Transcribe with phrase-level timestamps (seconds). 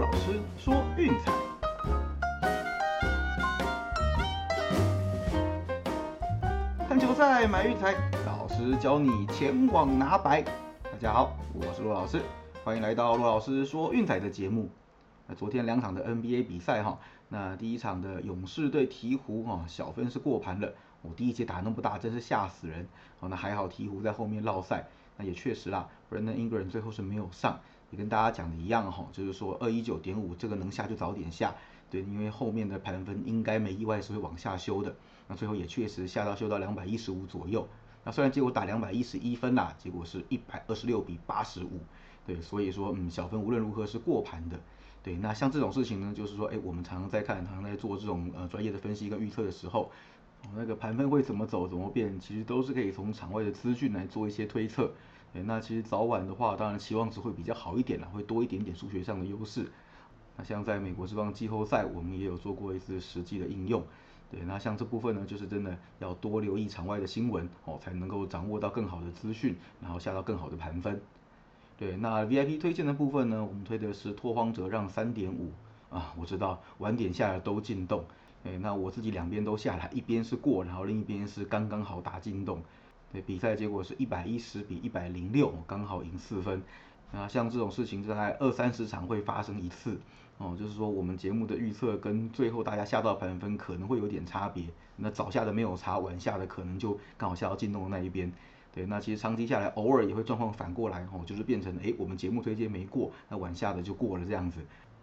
[0.00, 1.30] 老师说运彩，
[6.88, 10.40] 看球赛买运彩，老师教你前往拿白。
[10.40, 12.22] 大家好，我是陆老师，
[12.64, 14.70] 欢迎来到陆老师说运彩的节目。
[15.26, 16.98] 那昨天两场的 NBA 比赛哈，
[17.28, 20.72] 那第一场的勇士对鹈鹕哈，小分是过盘了。
[21.02, 22.88] 我第一节打那么大，真是吓死人。
[23.18, 24.86] 好，那还好鹈鹕在后面绕赛，
[25.18, 27.60] 那也确实啦，Brandon Ingram 最后是没有上。
[27.90, 31.54] 也跟大家讲的一样哈，就是说二一九点五这个能下就早点下，
[31.90, 34.94] 对，因为后面的盘分应该没意外是会往下修的。
[35.26, 37.68] 那最后也确实下到修到两百一十五左右。
[38.02, 41.80] 那虽然结果打两百一十一分啦，结果是一百二十六比八十五，
[42.26, 44.58] 对，所以说嗯小分无论如何是过盘的。
[45.02, 49.90] 对，那像这种事情呢，就是说哎我们常常在看，常常在做这种呃专业的分析跟预测的时候，
[50.54, 54.92] 那个盘分会怎么走怎么变，其实都是可以从场外的资讯来做一些推测。
[55.32, 59.70] 对，那其实早晚的话，当然期望值会比较好一点啦，会多一点点数学上的优势。
[60.36, 63.82] 那像在美国这帮季后赛，我们也有做过一次实际的应用。
[64.30, 71.00] 对，那像这部分呢，就是真的要多留意场外的新闻哦，才能够掌握到更好的资讯，然后下到更好的盘分。
[71.76, 75.50] 对，那 VIP 推荐的部分呢，我们推的是拓荒者让三点五
[75.90, 78.04] 啊，我知道晚点下来都进洞。
[78.44, 82.62] 哎，那我自己两边都下来，一边是过，然后另一边是刚刚好打进洞。
[83.12, 86.62] 对，比赛结果是一百一十比一百零六，刚好赢四分。
[87.12, 89.98] 那，像这种事情大概二三十场会发生一次，
[90.38, 94.64] 哦，就是说我们节目的预测跟最后大家下到盘分可能会有点差别。
[94.94, 98.32] 那早下的没有差，晚下的可能就刚好下到进洞的那一边。
[98.72, 104.60] 对，那其实长期下来偶尔也会状况反过来，哦，就是变成哎我们节目推荐没过，那晚下的就过了这样子。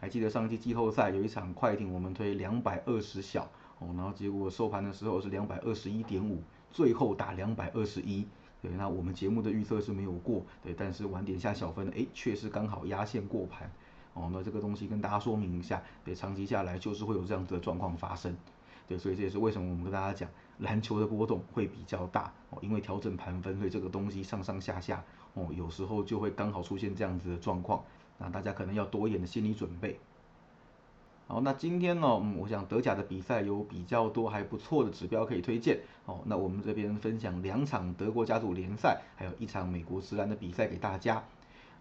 [0.00, 3.42] 还记得上季季后赛有一场快艇，我们推两百二十小，
[3.78, 6.42] 哦，然后结果收盘的时候是两百二十一点五。
[6.70, 8.26] 最后打两百二十一，
[8.62, 13.70] 对，那我们节目的预测是没有过，对，但是晚点下小分的，哎，确实刚好压线过盘，
[14.14, 18.36] 哦，那这个东西跟大家说明一下，对，长期下来就是会有这样子的状况发生，
[18.86, 25.02] 对，所以这也是为什么我们跟大家讲，篮球的波动会比较大，哦，因为调整盘分，所以这个东西上上下下，
[25.34, 27.82] 哦，有时候就会刚好出现这样子的状况，
[28.18, 29.98] 那大家可能要多一点的心理准备。
[31.30, 35.78] 好，那今天呢，嗯，我想德甲的比赛有比较多还不错的指标可以推荐。
[36.04, 41.22] 哦，那我们这边分享两场德国家族联赛，还有一场美国直男的比赛给大家。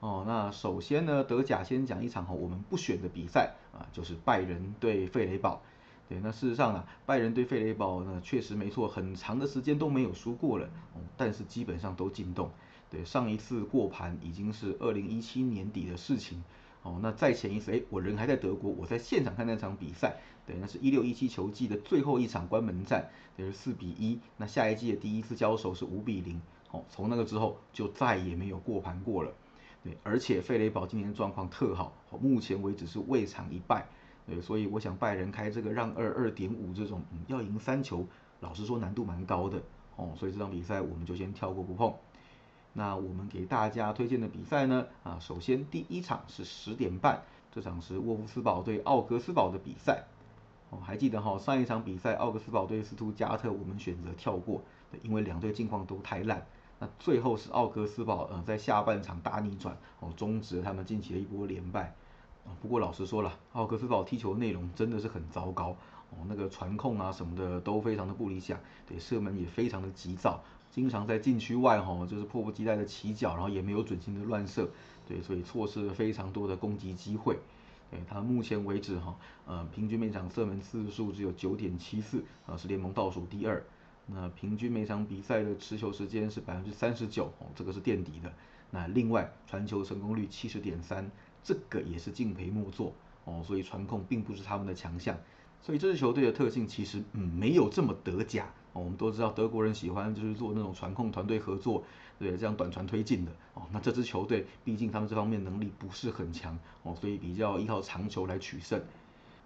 [0.00, 5.62] 哦，那首先呢，德甲先讲一场哈，我们不选的比赛啊，就是拜仁对费雷堡。
[6.08, 12.50] 对，那事实上啊，拜仁对费雷堡呢，确实没错，很长的时间都没有输过了，哦，但是基本上都进洞。
[12.90, 16.42] 对，上一次过盘已经是二零一七年底的事情。
[16.86, 24.20] 哦，那再前一次，哎，我人还在德国，我在现场看那场比赛，对，那是一六一七球季的最后一场关门战，也是四比一。
[24.36, 29.32] 那下一季的第一次交手是五比零，哦，从那个之后就再也没有过盘过了，
[29.82, 33.84] 对，而且费雷堡今年状况特好，目前为止是未尝一败，
[34.24, 38.06] 对，所以我想拜仁开这个让二二点五这种，要赢三球，
[38.38, 39.60] 老实说难度蛮高的，
[39.96, 41.92] 哦，所以这场比赛我们就先跳过不碰。
[42.78, 44.86] 那我们给大家推荐的比赛呢？
[45.02, 50.04] 啊，首先第一场是十点半，这场是沃夫斯堡对奥格斯堡的比赛。
[50.68, 54.60] 哦，还记得哈，上一场比赛奥格斯堡对斯图加特，我们选择跳过，
[55.02, 56.46] 因为两队近况都太烂。
[56.78, 61.94] 那最后是奥格斯堡呃在下半场大逆转，哦，终止了他们近期的一波连败。
[62.44, 65.70] 啊，不过老实说了，奥格斯堡踢球内容真的是很糟糕，
[66.10, 70.42] 哦，那个传控啊什么的都非常的不理想，对，射门也非常的急躁。
[70.70, 74.68] 经常在禁区外哈，就是迫不及待的起脚，然后也没有准心的乱射，
[75.08, 77.38] 对，所以错失了非常多的攻击机会。
[77.90, 79.16] 对他目前为止哈，
[79.46, 83.62] 呃，平均每场射门次数只有九点七次，呃，是联盟倒数第二。
[84.06, 88.32] 那平均每场比赛的持球时间是百分之三十九，哦，这个是垫底的。
[88.70, 91.10] 那另外传球成功率七十点三，
[91.42, 92.92] 这个也是敬陪末座，
[93.24, 95.16] 哦，所以传控并不是他们的强项。
[95.62, 101.82] 所以这支球队的特性其实嗯没有这么德甲哦，我们都知道德国人喜欢就是做那种传控团队合作，
[102.18, 103.62] 对，这样短传推进的哦。
[103.72, 108.80] 那这支球队毕竟他们这方面能力不是很强哦，所以比较依靠长球来取胜。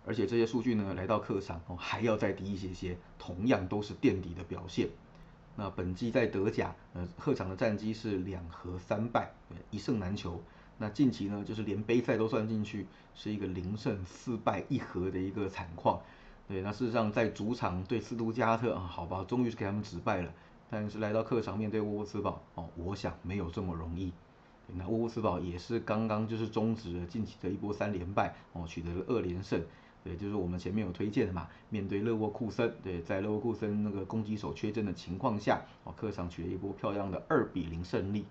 [0.05, 4.89] 而且这些数据呢来到客场哦还要再低一些些，同样都是垫底的表现。
[5.57, 9.31] 那本季在德甲呃客场的战绩是两和三败，
[9.71, 10.43] 一胜难求。
[10.83, 16.01] 那近期呢，就是连杯赛都算进去，是一个零胜四败一和的一个惨况。
[16.49, 20.33] 对，那事实上在主场对斯图加特啊，好吧，终于是给他们止败了。
[20.71, 24.11] 但是来到客场面对沃沃茨堡哦，我想没有这么容易。
[24.69, 29.63] 那沃沃茨堡也是刚刚就是终止了近期的一波三连败哦，取得了二连胜。
[30.03, 38.25] 对，就是我们前面有推荐的嘛，面对勒沃库森，对，在勒沃库森那个攻击手缺阵的情况下，哦，客场取得一波漂亮的二比零胜利。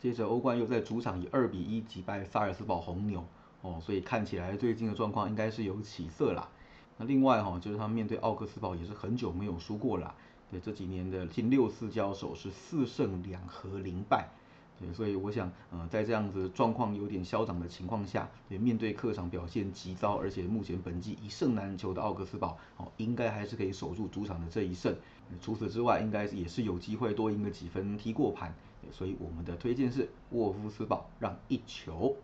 [0.00, 3.22] 接着欧冠又在主场以二比一击败萨尔斯堡红牛，
[3.60, 6.48] 哦，所以看起来最近的状况应该是有起色啦。
[6.96, 10.14] 那另外哈，就是他面对奥克斯堡也是很久没有输过了，
[10.50, 14.26] 对这几年的近六次交手是四胜两和零败，
[14.78, 24.96] 对，所以我想，呃，在这样子状况有点消长的情况下，对面对客场表现极糟，而且目前本季一胜难求的奥克斯堡，哦，应该还是可以守住主场的这一胜。
[25.42, 28.54] 除此之外，应该也是有机会多赢个几分踢过盘，
[28.90, 32.16] 所以我们的推荐是沃夫斯堡让一球。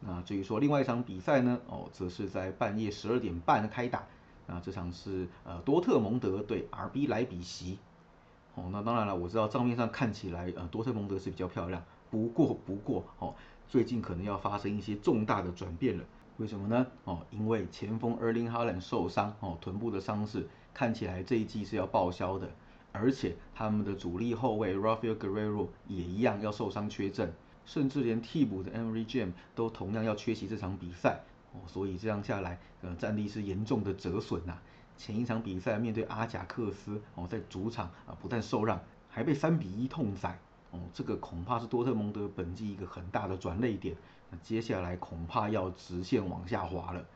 [0.00, 4.04] 那至于说另外一场比赛呢，哦，则是在半夜十二点半开打。
[4.46, 7.78] 那这场是呃多特蒙德对 RB 莱比锡。
[8.54, 13.34] 哦，那当然了，我知道账面上看起来呃多特蒙德是比较漂亮，不过不过哦，
[13.68, 16.04] 最近可能要发生一些重大的转变了。
[16.38, 16.86] 为什么呢？
[17.04, 22.50] 哦，因为前锋 Erling Haaland 受伤，哦，臀部的伤势看起来这一季是要报销的，
[22.92, 27.32] 而且他们的主力后卫 Rafael Guerrero 也一样要受伤缺阵。
[27.64, 31.20] 甚至连替补的 Emery Jam 都同样要缺席这场比赛
[31.52, 34.58] 哦，所以这样下来，呃，战力是严重的折损呐。
[34.98, 40.36] 前一场比赛面对阿贾克斯哦，在主场啊不但受让，还被三比一痛宰
[40.72, 43.94] 哦，这个恐怕是多特蒙德本季一个很大的转泪点。
[44.30, 47.06] 那接下来恐怕要直线往下滑了。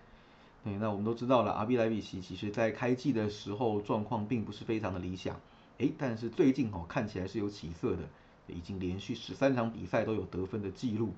[0.62, 5.40] 对，那我们都知道了，阿比莱比奇其实在开季的时候状况并不是非常的理想，
[5.78, 8.02] 诶，但是最近哦看起来是有起色的。
[8.48, 11.12] 已经连续十三场比赛都有得分的记录，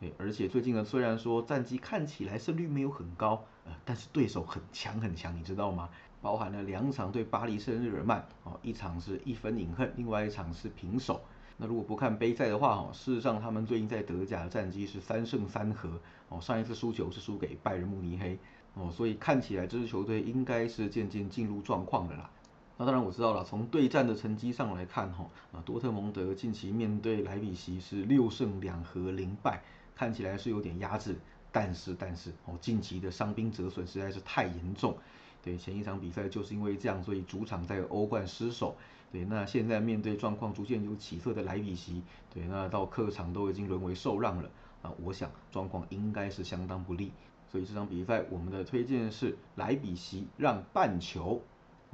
[0.00, 5.88] 诶，而且最近呢，虽然说战绩看起来胜率没有很高，呃，但是对手很强很强，你知道吗？
[6.20, 11.22] 包含了两场对巴黎圣日耳曼，哦，一场是一分饮恨，另外一场是平手。
[11.56, 15.88] 那如果不看杯赛的话，哦，事实上他们最近在德甲的战绩是三胜三和，
[16.28, 18.38] 哦，上一次输球是输给拜仁慕尼黑，
[18.74, 22.30] 哦，所以看起来这支球队应该是渐渐进入状况的啦。
[22.76, 29.62] 那当然我知道了，从对战的成绩上来看，哈，啊，多特蒙德近期面对莱比锡是六胜两和零败，
[29.94, 31.16] 看起来是有点压制，
[31.52, 34.98] 但是但是哦，近期的伤兵折损实在是太严重，
[35.40, 38.76] 对，前一场比赛就是因为这样，所以主场在欧冠失守，
[39.12, 44.50] 对，那现在面对状况逐渐有起色的莱比锡，对，那到客场都已经沦为受让了，
[44.82, 47.12] 啊，我想状况应该是相当不利，
[47.52, 51.40] 所以这场比赛我们的推荐是莱比锡让半球。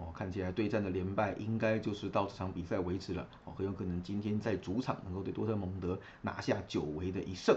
[0.00, 3.29] 哦，看起来对战的连败应该就是到这场比赛为止了。
[3.44, 7.55] 哦，很有可能今天在主场能够对多特蒙德拿下久违的一胜。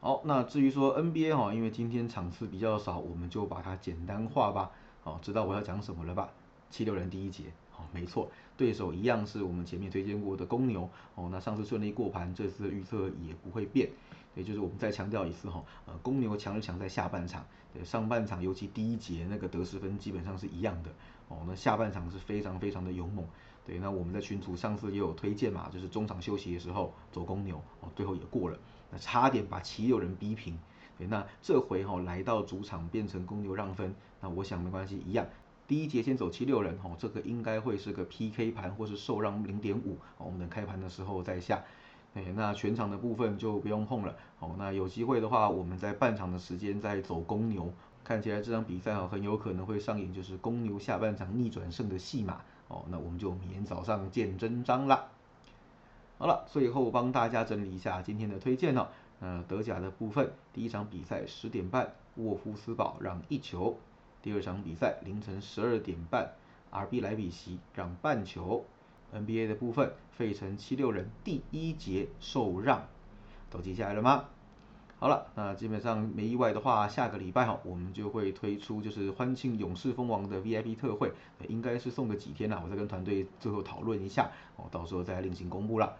[0.00, 4.70] 好，那至于说 NBA 哈，因为今天场次比较少，我们就把它简单化吧。
[5.04, 6.30] 哦，知道我要讲什么了吧？
[6.70, 10.88] 七六人第一节，好，没错，对手一样是我们前面推荐过的公牛。
[11.16, 13.90] 哦，那上次顺利过盘，这次预测也不会变。
[14.34, 17.44] 也就是我们再强调一次哈，呃，公牛强是强在下半场，
[17.74, 20.90] 对，上半场尤其第一节那个得失分基本上是一样的，
[21.28, 23.26] 哦，那下半场是非常非常的勇猛，
[23.66, 28.58] 对，那我们在群组上次也有推荐嘛，就是中场休息的时候走公牛，哦，最后也过了，
[28.90, 30.56] 那差点把七六人逼平，
[30.96, 35.26] 对，那这回哈来到主场变成公牛让分，那我想没关系，一样，
[35.66, 41.62] 第一节先走七六人，哈，这个应该会是个 PK 盘或是受让零点五，我们等开盘的时候再下。
[42.14, 44.16] 哎，那全场的部分就不用碰了。
[44.40, 47.72] 哦，那有机会的话，我们在半场的时间再走公牛。
[48.02, 52.40] 看起来这场比赛啊，很有可能会上演就是公牛下半场逆转胜的戏码。
[52.68, 55.08] 哦，那我们就明天早上见真章啦。
[56.18, 58.88] 好了，最后帮大家整理一下今天的推荐哦。
[59.20, 63.76] 呃，德甲的部分，第一场比赛十点半，沃夫斯堡让一球；
[64.22, 66.32] 第二场比赛凌晨十二点半
[66.72, 68.64] ，RB 莱比锡让半球。
[69.14, 72.86] NBA 的部分，费城七六人第一节受让，
[73.50, 74.24] 都记下来了吗？
[74.98, 81.10] 好了，那基本上没意外的话，下个礼拜哈，我们就会推出就是欢庆勇士封王的 VIP 特惠，
[81.48, 85.96] 应该是送个几天啦，我再跟团队最后讨论一下，哦，到时候再另行公布了。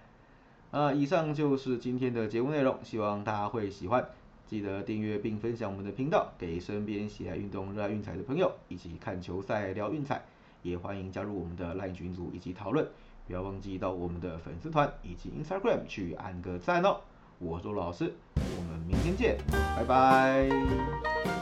[0.70, 4.06] 啊，以上就是今天的节目内容，希望大家会喜欢，
[4.46, 10.22] 记得订阅并分享我们的频道，给身边喜爱运动、热爱运彩的朋友一起看球赛聊运彩。
[10.62, 12.86] 也欢迎加入我们的赖群组一起讨论，
[13.26, 17.00] 不要忘记到我们的粉丝团以及 Instagram 去按个赞哦。
[17.38, 19.38] 我是周老师，我们明天见，
[19.76, 21.39] 拜拜。